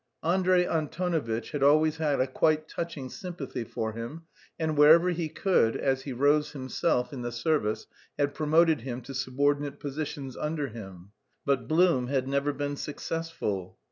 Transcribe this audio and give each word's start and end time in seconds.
Andrey 0.23 0.65
Antonovitch 0.65 1.51
had 1.51 1.61
always 1.61 1.97
had 1.97 2.19
a 2.19 2.25
quite 2.25 2.67
touching 2.67 3.07
sympathy 3.07 3.63
for 3.63 3.91
him, 3.93 4.23
and 4.57 4.75
wherever 4.75 5.09
he 5.09 5.29
could, 5.29 5.75
as 5.77 6.01
he 6.01 6.11
rose 6.11 6.53
himself 6.53 7.13
in 7.13 7.21
the 7.21 7.31
service, 7.31 7.85
had 8.17 8.33
promoted 8.33 8.81
him 8.81 9.01
to 9.01 9.13
subordinate 9.13 9.79
positions 9.79 10.35
under 10.35 10.69
him; 10.69 11.11
but 11.45 11.67
Blum 11.67 12.07
had 12.07 12.27
never 12.27 12.51
been 12.51 12.77
successful. 12.77 13.77